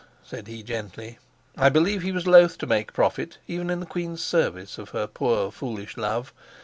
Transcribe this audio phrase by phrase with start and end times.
[0.23, 1.19] said he gently.
[1.55, 5.05] I believe he was loath to make profit, even in the queen's service, of her
[5.05, 6.33] poor foolish love.